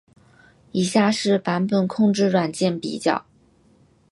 [0.71, 3.23] 以下是版本控制软件比较。